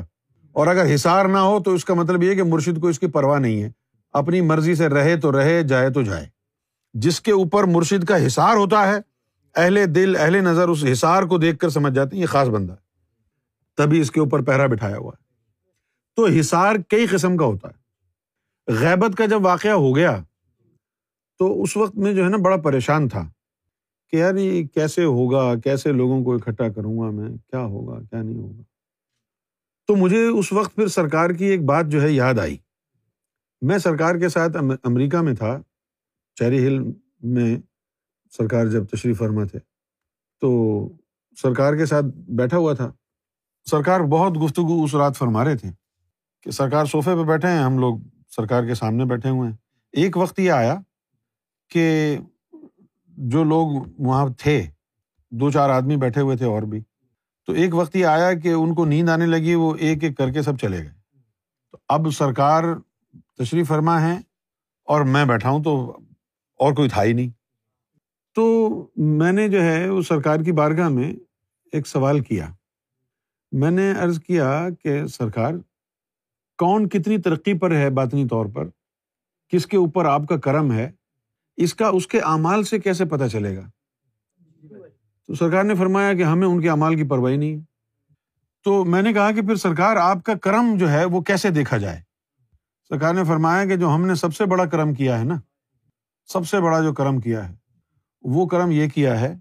اور 0.51 0.67
اگر 0.67 0.95
حصار 0.95 1.25
نہ 1.25 1.37
ہو، 1.37 1.63
تو 1.63 1.73
اس 1.73 1.85
کا 1.85 1.93
مطلب 1.93 2.23
یہ 2.23 2.35
کہ 2.35 2.43
مرشد 2.43 2.81
کو 2.81 2.87
اس 2.87 2.99
کی 2.99 3.07
پرواہ 3.07 3.39
نہیں 3.39 3.63
ہے۔ 3.63 3.84
اپنی 4.15 4.41
مرضی 4.41 4.75
سے 4.75 4.87
رہے 4.87 5.15
تو 5.15 5.39
رہے، 5.39 5.63
جائے 5.63 5.89
تو 5.89 6.01
جائے۔ 6.01 6.27
جس 6.93 7.21
کے 7.21 7.31
اوپر 7.31 7.63
مرشد 7.63 8.03
کا 8.03 8.27
حصار 8.27 8.55
ہوتا 8.55 8.87
ہے، 8.87 8.97
اہل 9.55 9.95
دل، 9.95 10.15
اہل 10.19 10.35
نظر 10.35 10.69
اس 10.69 10.85
حصار 10.91 11.23
کو 11.23 11.37
دیکھ 11.37 11.57
کر 11.57 11.69
سمجھ 11.69 11.93
جاتے 11.93 12.15
ہیں، 12.15 12.21
یہ 12.21 12.27
خاص 12.27 12.47
بندہ 12.47 12.73
ہے۔ 12.73 12.77
تبھی 13.77 13.99
اس 13.99 14.11
کے 14.11 14.19
اوپر 14.19 14.43
پہرا 14.43 14.67
بٹھایا 14.67 14.97
ہوا 14.97 15.11
ہے۔ 15.19 15.23
تو 16.15 16.25
حصار 16.25 16.75
کئی 16.89 17.07
قسم 17.07 17.37
کا 17.37 17.45
ہوتا 17.45 17.67
ہے۔ 17.67 17.85
غیبت 18.73 19.17
کا 19.17 19.25
جب 19.25 19.45
واقعہ 19.45 19.71
ہو 19.71 19.95
گیا، 19.95 20.23
تو 21.39 21.61
اس 21.63 21.77
وقت 21.77 21.95
میں 21.95 22.13
جو 22.13 22.23
ہے 22.23 22.29
نا 22.29 22.37
بڑا 22.37 22.57
پریشان 22.57 23.09
تھا 23.09 23.29
کہ 24.11 24.17
یار 24.17 24.35
یہ 24.35 24.67
کیسے 24.67 25.03
ہوگا، 25.03 25.55
کیسے 25.55 25.91
لوگوں 25.91 26.23
کو 26.23 26.35
اکٹھا 26.35 26.69
کروں 26.69 26.97
گا 26.97 27.09
میں؟ 27.09 27.29
کیا 27.29 27.59
ہوگا، 27.59 27.99
کیا 27.99 28.21
نہیں 28.21 28.37
ہوگا؟ 28.37 28.61
تو 29.87 29.95
مجھے 29.95 30.27
اس 30.27 30.53
وقت 30.53 30.75
پھر 30.75 30.87
سرکار 30.87 31.29
کی 31.29 31.45
ایک 31.45 31.63
بات 31.63 31.85
جو 31.87 32.01
ہے 32.01 32.11
یاد 32.11 32.39
آئی۔ 32.39 32.57
میں 33.61 33.77
سرکار 33.77 34.15
کے 34.15 34.29
ساتھ 34.29 34.57
امریکہ 34.83 35.17
میں 35.17 35.33
تھا، 35.33 35.57
چیری 36.35 36.65
ہل 36.67 36.79
میں 37.21 37.55
سرکار 38.37 38.65
جب 38.65 38.85
تشریف 38.85 39.17
فرما 39.17 39.43
تھے، 39.43 39.59
تو 40.41 40.49
سرکار 41.41 41.75
کے 41.75 41.85
ساتھ 41.85 42.05
بیٹھا 42.31 42.57
ہوا 42.57 42.73
تھا۔ 42.73 42.91
سرکار 43.65 43.99
بہت 43.99 44.33
گفتگو 44.43 44.83
اس 44.83 44.95
رات 44.95 45.17
فرما 45.17 45.43
رہے 45.43 45.57
تھے 45.57 45.69
کہ 46.43 46.51
سرکار 46.51 46.85
صوفے 46.85 47.15
پہ 47.15 47.23
بیٹھے 47.23 47.49
ہیں، 47.49 47.63
ہم 47.63 47.77
لوگ 47.77 47.97
سرکار 48.35 48.63
کے 48.63 48.73
سامنے 48.73 49.05
بیٹھے 49.05 49.29
ہوئے 49.29 49.49
ہیں۔ 49.49 49.55
ایک 49.91 50.17
وقت 50.17 50.39
یہ 50.39 50.51
آیا 50.51 50.75
کہ 51.69 52.17
جو 53.07 53.43
لوگ 53.43 53.67
وہاں 53.97 54.25
تھے، 54.37 54.61
دو 55.31 55.51
چار 55.51 55.69
آدمی 55.69 55.97
بیٹھے 55.97 56.21
ہوئے 56.21 56.37
تھے 56.37 56.45
اور 56.45 56.63
بھی۔ 56.63 56.81
تو 57.45 57.53
ایک 57.53 57.75
وقت 57.75 57.95
یہ 57.95 58.05
آیا 58.05 58.33
کہ 58.33 58.51
ان 58.53 58.73
کو 58.75 58.85
نیند 58.85 59.09
آنے 59.09 59.25
لگی، 59.25 59.55
وہ 59.55 59.75
ایک 59.79 60.03
ایک 60.03 60.17
کر 60.17 60.31
کے 60.31 60.41
سب 60.41 60.57
چلے 60.57 60.77
گئے۔ 60.77 60.89
تو 61.71 61.77
اب 61.89 62.07
سرکار 62.13 62.63
تشریف 63.37 63.67
فرما 63.67 64.01
ہے 64.01 64.17
اور 64.83 65.01
میں 65.01 65.25
بیٹھا 65.25 65.49
ہوں 65.49 65.63
تو 65.63 65.97
اور 66.59 66.73
کوئی 66.73 66.89
تھا 66.89 67.03
ہی 67.03 67.13
نہیں۔ 67.13 67.29
تو 68.35 68.69
میں 68.95 69.31
نے 69.31 69.47
جو 69.47 69.63
ہے 69.63 69.89
وہ 69.89 70.01
سرکار 70.01 70.39
کی 70.39 70.51
بارگاہ 70.51 70.89
میں 70.89 71.13
ایک 71.71 71.87
سوال 71.87 72.19
کیا۔ 72.19 72.49
میں 73.51 73.71
نے 73.71 73.91
عرض 73.91 74.19
کیا 74.19 74.67
کہ 74.83 75.07
سرکار، 75.07 75.53
کون 76.57 76.89
کتنی 76.89 77.17
ترقی 77.17 77.53
پر 77.53 77.71
ہے 77.71 77.89
باطنی 77.89 78.27
طور 78.27 78.45
پر؟ 78.45 78.67
کس 79.49 79.65
کے 79.65 79.77
اوپر 79.77 80.05
آپ 80.05 80.21
کا 80.29 80.37
کرم 80.37 80.71
ہے؟ 80.71 80.91
اس 81.57 81.73
کا، 81.73 81.87
اس 81.87 82.07
کے 82.07 82.19
اعمال 82.19 82.63
سے 82.63 82.79
کیسے 82.79 83.05
پتہ 83.05 83.23
چلے 83.31 83.57
گا؟ 83.57 83.69
تو 85.27 85.35
سرکار 85.35 85.63
نے 85.63 85.75
فرمایا 85.75 86.13
کہ 86.13 86.23
ہمیں 86.23 86.47
ان 86.47 86.61
کے 86.61 86.69
امال 86.69 86.95
کی 86.95 87.03
پرواہی 87.03 87.37
نہیں۔ 87.37 87.59
تو 88.63 88.85
میں 88.85 89.01
نے 89.01 89.13
کہا 89.13 89.31
کہ 89.31 89.41
پھر 89.41 89.55
سرکار، 89.55 89.95
آپ 89.95 90.23
کا 90.23 90.33
کرم 90.33 90.77
جو 90.77 90.89
ہے 90.89 91.05
وہ 91.05 91.21
کیسے 91.21 91.49
دیکھا 91.49 91.77
جائے؟ 91.77 92.01
سرکار 92.91 93.13
نے 93.13 93.23
فرمایا 93.23 93.65
کہ 93.65 93.75
جو 93.75 93.95
ہم 93.95 94.05
نے 94.05 94.15
سب 94.15 94.35
سے 94.35 94.45
بڑا 94.45 94.65
کرم 94.65 94.93
کیا 94.93 95.19
ہے 95.19 95.23
نا، 95.23 95.35
سب 96.29 96.47
سے 96.47 96.59
بڑا 96.59 96.81
جو 96.81 96.93
کرم 96.93 97.19
کیا 97.19 97.49
ہے، 97.49 97.55
وہ 98.23 98.45
کرم 98.45 98.71
یہ 98.71 98.89
کیا 98.89 99.19
ہے 99.19 99.35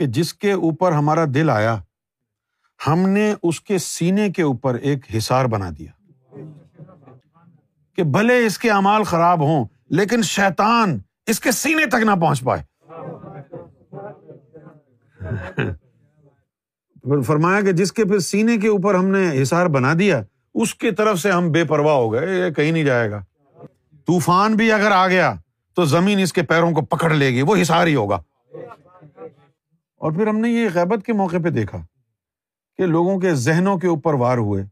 کہ 0.00 0.06
جس 0.06 0.34
کے 0.34 0.52
اوپر 0.52 0.92
ہمارا 0.92 1.24
دل 1.34 1.50
آیا، 1.50 1.80
ہم 2.80 3.08
نے 3.08 3.34
اس 3.42 3.60
کے 3.60 3.78
سینے 3.78 4.30
کے 4.30 4.42
اوپر 4.42 4.74
ایک 4.74 5.16
حصار 5.16 5.44
بنا 5.44 5.70
دیا 5.78 5.90
کہ 7.98 8.02
بھلے 8.02 8.46
اس 8.46 8.58
کے 8.58 8.70
امال 8.70 9.04
خراب 9.04 9.40
ہوں، 9.40 9.64
لیکن 9.90 10.22
شیتان 10.22 10.98
اس 11.26 11.40
کے 11.40 11.52
سینے 11.52 11.86
تک 11.86 12.04
نہ 12.04 12.10
پہنچ 12.20 12.42
پائے۔ 12.42 12.62
فرمایا 17.26 17.60
کہ 17.60 17.72
جس 17.72 17.92
کے 17.92 18.04
پھر 18.04 18.18
سینے 18.18 18.56
کے 18.56 18.68
اوپر 18.68 18.94
ہم 18.94 19.06
نے 19.06 19.42
حصار 19.42 19.66
بنا 19.66 19.92
دیا 19.98 20.22
اس 20.60 20.74
کی 20.74 20.90
طرف 20.90 21.18
سے 21.18 21.32
ہم 21.32 21.52
بے 21.52 21.64
پرواہ 21.64 21.94
ہو 21.94 22.12
گئے، 22.12 22.46
یہ 22.46 22.50
کہیں 22.50 22.72
نہیں 22.72 22.84
جائے 22.84 23.10
گا۔ 23.10 23.24
طوفان 24.06 24.54
بھی 24.54 24.72
اگر 24.72 24.90
آ 24.90 25.08
گیا 25.08 25.34
تو 25.74 25.84
زمین 25.84 26.18
اس 26.18 26.32
کے 26.32 26.42
پیروں 26.42 26.72
کو 26.72 26.80
پکڑ 26.80 27.10
لے 27.10 27.30
گی، 27.30 27.42
وہ 27.42 27.56
حصار 27.62 27.86
ہی 27.86 27.94
ہوگا۔ 27.94 28.22
اور 29.96 30.12
پھر 30.12 30.26
ہم 30.26 30.38
نے 30.38 30.48
یہ 30.48 30.68
غیبت 30.74 31.06
کے 31.06 31.12
موقع 31.12 31.36
پہ 31.44 31.50
دیکھا 31.50 31.78
کہ 32.76 32.86
لوگوں 32.86 33.20
کے 33.20 33.34
ذہنوں 33.34 33.78
کے 33.78 33.86
اوپر 33.86 34.14
وار 34.14 34.38
ہوئے، 34.38 34.64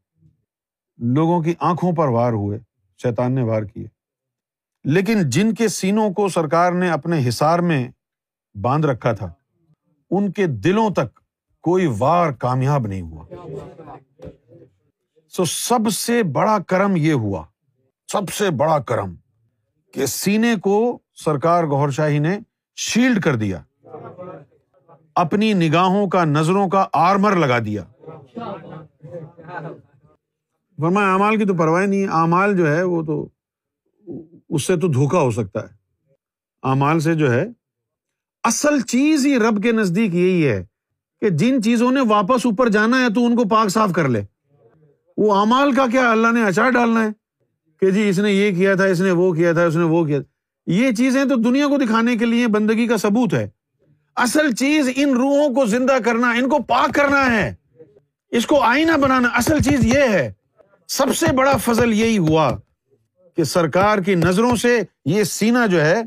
لوگوں 0.99 1.43
کی 1.43 1.55
آنکھوں 1.59 1.93
پر 1.93 2.09
وار 2.09 2.33
ہوئے، 2.33 2.59
شیطان 3.03 3.33
نے 3.33 3.43
وار 3.43 3.63
کیے۔ 3.63 3.87
لیکن 4.85 5.31
جن 5.31 5.55
کے 5.55 5.69
سینوں 5.69 6.11
کو 6.11 6.29
سرکار 6.29 6.73
نے 6.73 6.91
اپنے 6.91 7.29
حصار 7.29 7.59
میں 7.59 7.89
باندھ 8.55 8.87
رکھا 8.87 9.13
تھا، 9.13 9.33
ان 10.11 10.33
کے 10.33 10.47
دلوں 10.47 10.91
تک 10.91 11.21
کوئی 11.61 11.89
وار 11.99 12.33
کامیاب 12.33 12.87
نہیں 12.87 13.03
ہوا۔ 13.03 13.25
سو 15.39 15.45
سب 15.45 15.91
سے 15.93 16.23
بڑا 16.23 16.59
کرم 16.69 16.97
یہ 16.97 17.13
ہوا، 17.13 17.43
سب 18.09 18.31
سے 18.35 18.51
بڑا 18.51 18.79
کرم 18.79 19.15
کہ 19.95 20.07
سینے 20.07 20.55
کو 20.63 20.77
سرکار 21.15 21.65
گور 21.65 21.91
شاہی 21.91 22.19
نے 22.19 22.39
شیلڈ 22.77 23.23
کر 23.23 23.35
دیا، 23.35 23.61
اپنی 25.15 25.53
نگاہوں 25.53 26.09
کا، 26.09 26.25
نظروں 26.25 26.69
کا 26.69 26.85
آرمر 26.93 27.37
لگا 27.37 27.59
دیا۔ 27.59 27.85
فرمایا، 30.79 31.13
اعمال 31.13 31.37
کی 31.37 31.45
تو 31.45 31.55
پرواہ 31.55 31.87
نہیں 31.87 32.01
ہے 32.01 32.09
اعمال 32.13 32.57
جو 32.57 32.67
ہے 32.67 32.83
وہ 32.83 33.03
تو، 33.03 33.29
اس 34.49 34.67
سے 34.67 34.77
تو 34.77 34.89
دھوکا 34.89 35.21
ہو 35.21 35.31
سکتا 35.31 35.63
ہے۔ 35.63 35.73
اعمال 36.63 37.01
سے 37.01 37.15
جو 37.15 37.33
ہے، 37.33 37.45
اصل 38.45 38.81
چیز 38.81 39.27
ہی 39.27 39.39
رب 39.39 39.63
کے 39.63 39.73
نزدیک 39.73 40.15
یہی 40.15 40.49
ہے 40.49 40.65
کہ 41.21 41.31
جن 41.31 41.63
چیزوں 41.63 41.91
نے 41.91 42.01
واپس 42.09 42.47
اوپر 42.47 42.69
جانا 42.69 43.01
ہے 43.01 43.09
تو 43.15 43.25
ان 43.27 43.37
کو 43.37 43.49
پاک 43.49 43.69
صاف 43.69 43.93
کر 43.93 44.09
لے۔ 44.09 44.23
وہ 45.19 45.35
امال 45.35 45.73
کا 45.73 45.87
کیا 45.93 46.11
اللہ 46.11 46.33
نے 46.33 46.45
اچار 46.45 46.71
ڈالنا 46.71 47.05
ہے 47.05 47.09
کہ 47.81 47.91
جی 47.91 48.09
اس 48.09 48.19
نے 48.19 48.33
یہ 48.33 48.55
کیا 48.55 48.75
تھا، 48.75 48.85
اس 48.85 49.01
نے 49.01 49.11
وہ 49.11 49.33
کیا 49.33 49.53
تھا، 49.53 49.65
اس 49.65 49.77
نے 49.77 49.85
وہ 49.85 50.05
کیا 50.05 50.21
تھا۔ 50.21 50.31
یہ 50.67 50.93
چیزیں 50.93 51.25
تو 51.25 51.35
دنیا 51.35 51.67
کو 51.67 51.77
دکھانے 51.77 52.17
کے 52.17 52.27
لیے 52.27 52.47
بندگی 52.47 52.87
کا 52.87 52.97
ثبوت 52.97 53.35
ہے۔ 53.35 53.49
اصل 54.17 54.55
چیز 54.55 54.91
ان 54.97 55.11
روحوں 55.11 55.55
کو 55.55 55.65
زندہ 55.65 55.93
کرنا، 56.05 56.31
ان 56.31 56.49
کو 56.49 56.63
پاک 56.63 56.95
کرنا 56.95 57.37
ہے۔ 57.37 57.55
اس 58.31 58.47
کو 58.47 58.61
آئینہ 58.61 58.97
بنانا، 58.97 59.29
اصل 59.29 59.59
چیز 59.59 59.85
یہ 59.85 60.01
ہے۔ 60.01 60.33
سب 60.89 61.17
سے 61.17 61.27
بڑا 61.37 61.57
فضل 61.57 61.93
یہی 61.93 62.19
ہوا 62.19 62.57
کہ 63.37 63.45
سرکار 63.45 63.99
کی 63.99 64.15
نظروں 64.15 64.57
سے 64.57 64.81
یہ 65.05 65.25
سینا 65.25 65.67
جو 65.67 65.81
ہے 65.81 66.03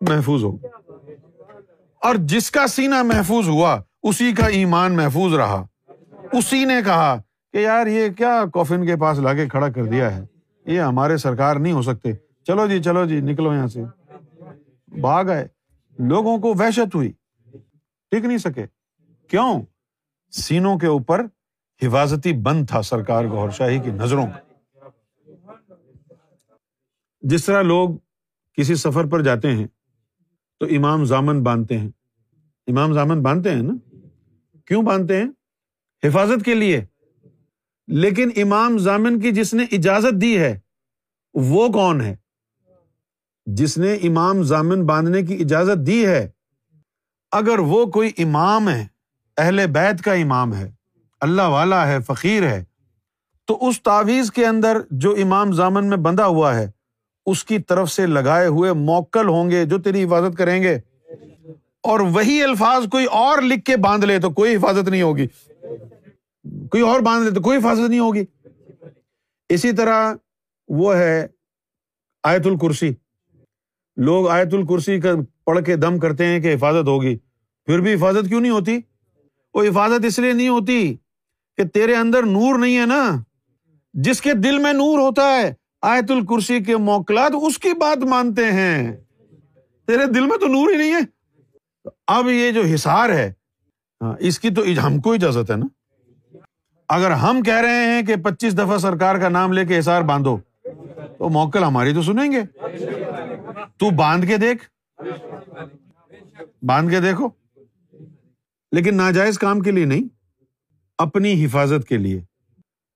محفوظ 0.00 0.42
ہو۔ 0.44 0.56
اور 2.00 2.14
جس 2.18 2.50
کا 2.50 2.66
سینا 2.66 3.02
محفوظ 3.02 3.48
ہوا، 3.48 3.82
اسی 4.02 4.32
کا 4.32 4.46
ایمان 4.46 4.96
محفوظ 4.96 5.34
رہا۔ 5.34 5.66
اسی 6.32 6.64
نے 6.64 6.74
کہا 6.84 7.22
کہ 7.56 7.60
یار 7.60 7.86
یہ 7.86 8.08
کیا 8.08 8.44
کوفن 8.52 8.86
کے 8.86 8.96
پاس 8.96 9.18
لا 9.18 9.34
کے 9.34 9.48
کھڑا 9.48 9.68
کر 9.68 9.84
دیا 9.84 10.16
ہے؟ 10.16 10.24
یہ 10.66 10.80
ہمارے 10.80 11.16
سرکار 11.16 11.56
نہیں 11.56 11.72
ہو 11.72 11.82
سکتے۔ 11.82 12.12
چلو 12.46 12.66
جی 12.66 12.82
چلو 12.82 13.04
جی 13.04 13.20
نکلو 13.20 13.54
یہاں 13.54 13.66
سے۔ 13.66 13.82
بھاگ 15.00 15.24
آئے۔ 15.24 15.48
لوگوں 15.98 16.38
کو 16.38 16.54
وحشت 16.54 16.94
ہوئی۔ 16.94 17.12
ٹک 18.10 18.24
نہیں 18.24 18.38
سکے۔ 18.38 18.66
کیوں؟ 19.28 19.62
سینوں 20.30 20.78
کے 20.78 20.86
اوپر 20.86 21.26
حفاظتی 21.82 22.32
بند 22.32 22.66
تھا 22.68 22.82
سرکار 22.82 23.24
گور 23.24 23.50
شاہی 23.50 23.78
کی 23.78 23.90
نظروں 23.90 24.26
کا 24.26 24.86
جس 27.20 27.44
طرح 27.44 27.62
لوگ 27.62 27.90
کسی 28.52 28.74
سفر 28.74 29.06
پر 29.06 29.22
جاتے 29.22 29.50
ہیں، 29.50 29.66
تو 30.60 30.66
امام 30.66 31.04
زامن 31.04 31.42
باندھتے 31.42 31.78
ہیں۔ 31.78 31.90
امام 32.66 32.92
زامن 32.92 33.22
باندھتے 33.22 33.50
ہیں 33.50 33.62
نا؟ 33.62 33.74
کیوں 34.66 34.82
باندھتے 34.82 35.22
ہیں؟ 35.22 35.28
حفاظت 36.04 36.44
کے 36.44 36.54
لیے۔ 36.54 36.84
لیکن 37.86 38.30
امام 38.36 38.78
زامن 38.78 39.20
کی 39.20 39.30
جس 39.30 39.54
نے 39.54 39.64
اجازت 39.72 40.20
دی 40.20 40.38
ہے، 40.38 40.58
وہ 41.34 41.68
کون 41.68 42.00
ہے؟ 42.00 42.16
جس 43.46 43.78
نے 43.78 43.94
امام 43.94 44.42
زامن 44.42 44.86
باندھنے 44.86 45.22
کی 45.22 45.34
اجازت 45.34 45.86
دی 45.86 46.06
ہے، 46.06 46.28
اگر 47.32 47.58
وہ 47.58 47.86
کوئی 47.86 48.10
امام 48.18 48.68
ہے، 48.68 48.86
اہل 49.36 49.66
بیت 49.66 50.02
کا 50.02 50.12
امام 50.12 50.54
ہے، 50.54 50.70
اللہ 51.20 51.42
والا 51.42 51.88
ہے، 51.88 51.98
فقیر 52.00 52.42
ہے، 52.42 52.64
تو 53.46 53.68
اس 53.68 53.82
تعویذ 53.82 54.30
کے 54.30 54.46
اندر 54.46 54.76
جو 54.90 55.16
امام 55.22 55.52
زامن 55.52 55.86
میں 55.86 55.96
بندھا 55.96 56.26
ہوا 56.26 56.56
ہے، 56.56 56.70
اس 57.26 57.44
کی 57.44 57.58
طرف 57.58 57.90
سے 57.90 58.06
لگائے 58.06 58.46
ہوئے 58.46 58.72
موکل 58.72 59.28
ہوں 59.28 59.50
گے 59.50 59.64
جو 59.64 59.78
تیری 59.78 60.04
حفاظت 60.04 60.38
کریں 60.38 60.62
گے۔ 60.62 60.78
اور 61.82 62.00
وہی 62.00 62.42
الفاظ 62.42 62.88
کوئی 62.88 63.04
اور 63.04 63.42
لکھ 63.42 63.64
کے 63.64 63.76
باندھ 63.76 64.04
لے 64.04 64.18
تو 64.18 64.30
کوئی 64.30 64.56
حفاظت 64.56 64.88
نہیں 64.88 65.02
ہوگی۔ 65.02 65.26
کوئی 66.70 66.82
اور 66.82 67.00
باندھ 67.00 67.28
لے 67.28 67.34
تو 67.34 67.40
کوئی 67.40 67.58
حفاظت 67.58 67.90
نہیں 67.90 68.00
ہوگی۔ 68.00 68.24
اسی 69.48 69.72
طرح 69.72 70.14
وہ 70.68 70.96
ہے 70.96 71.26
آیت 72.22 72.46
الکرسی۔ 72.46 72.94
لوگ 73.96 74.28
آیت 74.28 74.54
الکرسی 74.54 75.00
کا 75.00 75.10
پڑھ 75.44 75.64
کے 75.64 75.76
دم 75.76 75.98
کرتے 75.98 76.26
ہیں 76.26 76.40
کہ 76.40 76.54
حفاظت 76.54 76.88
ہوگی۔ 76.88 77.16
پھر 77.64 77.80
بھی 77.80 77.94
حفاظت 77.94 78.28
کیوں 78.28 78.40
نہیں 78.40 78.52
ہوتی؟ 78.52 78.78
وہ 79.54 79.62
حفاظت 79.62 80.04
اس 80.04 80.18
لیے 80.18 80.32
نہیں 80.32 80.48
ہوتی 80.48 80.96
کہ 81.56 81.64
تیرے 81.64 81.94
اندر 81.94 82.22
نور 82.22 82.58
نہیں 82.58 82.78
ہے 82.78 82.86
نا۔ 82.86 83.22
جس 83.94 84.20
کے 84.20 84.34
دل 84.34 84.58
میں 84.58 84.72
نور 84.72 84.98
ہوتا 84.98 85.22
ہے، 85.22 85.54
آیت 85.82 86.10
الکرسی 86.10 86.64
کے 86.64 86.76
موکلات 86.76 87.32
اس 87.42 87.58
کی 87.58 87.72
بات 87.72 87.98
مانتے 87.98 88.44
ہیں۔ 88.52 88.96
تیرے 89.86 90.06
دل 90.06 90.26
میں 90.26 90.38
تو 90.38 90.46
نور 90.46 90.70
ہی 90.70 90.76
نہیں 90.76 90.94
ہے۔ 90.94 91.00
اب 92.06 92.28
یہ 92.28 92.50
جو 92.50 92.62
حسار 92.62 93.10
ہے 93.10 93.32
ہاں، 94.00 94.14
اس 94.20 94.40
کی 94.40 94.50
تو 94.50 94.62
ہم 94.86 95.00
کو 95.00 95.12
اجازت 95.12 95.50
ہے 95.50 95.56
نا۔ 95.56 95.66
اگر 96.88 97.10
ہم 97.10 97.42
کہہ 97.42 97.60
رہے 97.60 97.92
ہیں 97.92 98.02
کہ 98.02 98.16
پچیس 98.16 98.54
دفعہ 98.54 98.78
سرکار 98.78 99.16
کا 99.16 99.28
نام 99.28 99.52
لے 99.52 99.66
کے 99.66 99.78
حسار 99.78 100.02
باندھو، 100.02 100.38
تو 101.18 101.28
موکل 101.28 101.64
ہماری 101.64 101.94
تو 101.94 102.02
سنیں 102.02 102.32
گے۔ 102.32 102.40
تو 103.78 103.90
باندھ 103.90 104.26
کے 104.26 104.36
دیکھ۔ 104.36 104.64
باندھ 106.62 106.90
کے 106.90 107.00
دیکھو۔ 107.00 107.28
لیکن 108.72 108.96
ناجائز 108.96 109.38
کام 109.38 109.60
کے 109.60 109.70
لیے 109.70 109.84
نہیں، 109.84 110.02
اپنی 110.98 111.44
حفاظت 111.44 111.88
کے 111.88 111.96
لیے۔ 111.96 112.20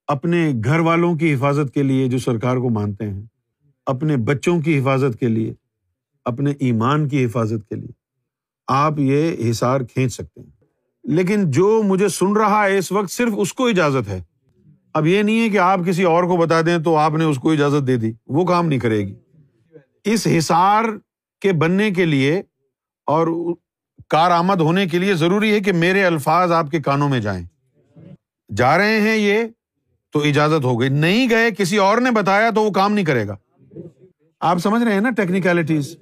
اپنے 0.06 0.52
گھر 0.64 0.78
والوں 0.78 1.14
کی 1.14 1.34
حفاظت 1.34 1.74
کے 1.74 1.82
لیے 1.82 2.08
جو 2.08 2.18
سرکار 2.18 2.56
کو 2.56 2.70
مانتے 2.70 3.10
ہیں۔ 3.10 3.22
اپنے 3.86 4.16
بچوں 4.16 4.60
کی 4.60 4.80
حفاظت 4.80 5.18
کے 5.18 5.28
لیے، 5.28 5.54
اپنے 6.24 6.52
ایمان 6.58 7.08
کی 7.08 7.24
حفاظت 7.24 7.68
کے 7.68 7.74
لیے۔ 7.74 7.92
آپ 8.66 8.92
یہ 8.98 9.50
حسار 9.50 9.80
کھینچ 9.80 10.12
سکتے 10.12 10.40
ہیں۔ 10.40 10.59
لیکن 11.04 11.50
جو 11.50 11.82
مجھے 11.84 12.08
سن 12.08 12.32
رہا 12.36 12.66
ہے 12.66 12.78
اس 12.78 12.92
وقت 12.92 13.10
صرف 13.10 13.32
اس 13.36 13.52
کو 13.52 13.66
اجازت 13.66 14.08
ہے۔ 14.08 14.22
اب 14.94 15.06
یہ 15.06 15.22
نہیں 15.22 15.40
ہے 15.40 15.48
کہ 15.48 15.58
آپ 15.58 15.80
کسی 15.86 16.02
اور 16.02 16.24
کو 16.24 16.36
بتا 16.36 16.60
دیں 16.60 16.78
تو 16.78 16.96
آپ 16.96 17.12
نے 17.12 17.24
اس 17.24 17.36
کو 17.36 17.52
اجازت 17.52 17.86
دے 17.86 17.96
دی۔ 17.96 18.12
وہ 18.26 18.44
کام 18.44 18.66
نہیں 18.66 18.78
کرے 18.78 18.98
گی۔ 18.98 19.14
اس 20.04 20.26
حصار 20.38 20.84
کے 21.40 21.52
بننے 21.52 21.90
کے 21.90 22.04
لیے 22.04 22.42
اور 23.06 23.54
کارآمد 24.08 24.60
ہونے 24.60 24.86
کے 24.86 24.98
لیے 24.98 25.14
ضروری 25.14 25.52
ہے 25.52 25.60
کہ 25.60 25.72
میرے 25.72 26.04
الفاظ 26.04 26.52
آپ 26.52 26.70
کے 26.70 26.80
کانوں 26.80 27.08
میں 27.08 27.20
جائیں۔ 27.20 27.46
جا 28.56 28.78
رہے 28.78 29.00
ہیں 29.00 29.16
یہ 29.16 29.44
تو 30.12 30.22
اجازت 30.22 30.64
ہو 30.64 30.80
گئی۔ 30.80 30.88
نہیں 30.88 31.30
گئے، 31.30 31.50
کسی 31.58 31.76
اور 31.76 31.98
نے 31.98 32.10
بتایا 32.10 32.50
تو 32.50 32.62
وہ 32.62 32.70
کام 32.70 32.92
نہیں 32.92 33.04
کرے 33.04 33.28
گا۔ 33.28 33.36
آپ 34.40 34.58
سمجھ 34.58 34.82
رہے 34.82 34.92
ہیں 34.92 35.00
نا 35.00 35.10
ٹیکنیکلٹیز 35.10 35.96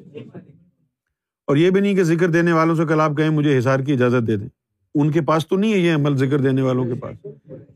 اور 1.46 1.56
یہ 1.56 1.70
بھی 1.70 1.80
نہیں 1.80 1.94
کہ 1.94 2.02
ذکر 2.02 2.28
دینے 2.28 2.52
والوں 2.52 2.74
سے 2.74 2.84
کل 2.84 3.00
آپ 3.00 3.10
کہیں 3.16 3.30
مجھے 3.30 3.58
حسار 3.58 3.80
کی 3.80 3.92
اجازت 3.92 4.26
دے 4.26 4.36
دیں۔ 4.36 4.48
ان 5.00 5.10
کے 5.10 5.20
پاس 5.20 5.48
تو 5.48 5.56
نہیں 5.56 5.72
ہے 5.72 5.78
یہ 5.78 5.94
عمل 5.94 6.16
ذکر 6.16 6.38
دینے 6.38 6.62
والوں 6.62 6.84
کے 6.84 6.94
پاس۔ 6.94 7.26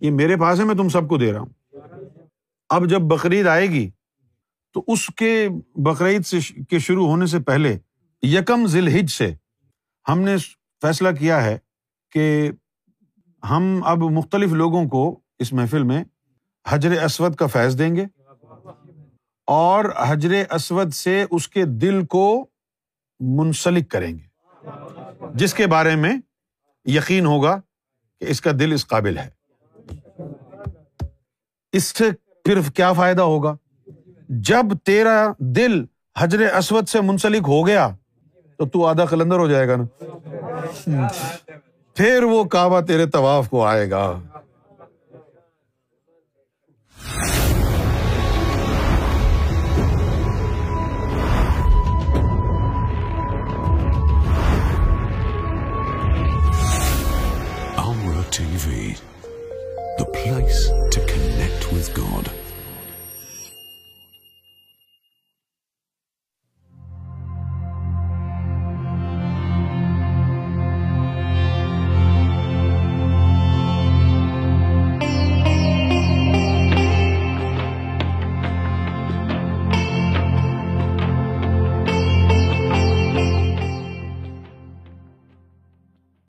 یہ 0.01 0.11
میرے 0.11 0.37
پاس 0.37 0.61
ہے، 0.61 0.65
میں 0.65 0.75
تم 0.75 0.89
سب 0.89 1.09
کو 1.09 1.19
دے 1.19 1.33
رہا 1.33 1.41
ہوں۔ 1.41 1.77
اب 2.69 2.89
جب 2.89 3.01
بقرعید 3.01 3.47
آئے 3.47 3.67
گی، 3.67 3.91
تو 4.73 4.85
اس 4.87 5.07
کے 5.07 5.49
بقرعید 5.75 6.27
سے 6.27 6.39
کے 6.71 6.79
شروع 6.79 7.07
ہونے 7.07 7.27
سے 7.27 7.39
پہلے 7.39 7.79
یکم 8.23 8.67
ذیل 8.67 8.89
ہج 8.89 9.11
سے 9.11 9.35
ہم 10.09 10.21
نے 10.21 10.37
فیصلہ 10.83 11.09
کیا 11.19 11.45
ہے 11.45 11.59
کہ 12.11 12.51
ہم 13.51 13.81
اب 13.85 13.99
مختلف 13.99 14.53
لوگوں 14.53 14.89
کو 14.89 15.21
اس 15.39 15.53
محفل 15.53 15.83
میں 15.83 16.05
حجر 16.69 17.03
اسود 17.03 17.35
کا 17.35 17.47
فیض 17.47 17.79
دیں 17.79 17.97
گے 17.97 18.05
اور 19.47 19.85
حجر 20.09 20.33
اسود 20.51 20.93
سے 20.93 21.25
اس 21.31 21.49
کے 21.49 21.65
دل 21.65 22.07
کو 22.07 22.47
منسلک 23.21 23.91
کریں 23.91 24.19
گے۔ 24.19 24.27
جس 25.35 25.55
کے 25.55 25.67
بارے 25.67 25.97
میں 25.97 26.17
یقین 26.87 27.27
ہوگا 27.27 27.61
کہ 28.21 28.25
اس 28.25 28.41
کا 28.41 28.51
دل 28.61 28.73
اس 28.73 28.87
قابل 28.87 29.19
ہے۔ 29.19 29.29
اس 31.73 31.85
سے 31.85 32.05
پھر 32.45 32.59
کیا 32.75 32.93
فائدہ 32.93 33.23
ہوگا؟ 33.23 33.57
جب 34.29 34.65
تیرا 34.85 35.33
دل 35.39 35.85
حجر 36.17 36.41
اسود 36.55 36.89
سے 36.89 37.01
منسلک 37.01 37.43
ہو 37.49 37.67
گیا 37.67 37.89
تو 38.59 38.67
تو 38.67 38.87
آدھا 38.87 39.05
کلندر 39.05 39.39
ہو 39.39 39.49
جائے 39.49 39.69
گا 39.69 39.77
نا۔ 39.77 39.85
پھر 41.97 42.23
وہ 42.23 42.45
کعبہ 42.45 42.81
تیرے 42.81 43.07
طواف 43.07 43.49
کو 43.49 43.65
آئے 43.65 43.91
گا۔ 43.91 44.21
The 59.99 60.05
place 60.07 60.69
to 60.91 61.01
connect 61.07 61.73
with 61.73 61.93
God. 61.95 62.42